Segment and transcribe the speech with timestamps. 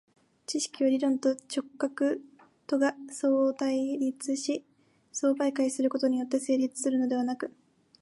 [0.47, 1.37] 知識は論理と直
[1.77, 2.23] 覚
[2.65, 4.65] とが相対立し
[5.11, 7.53] 相媒介することによって成立するのではなく、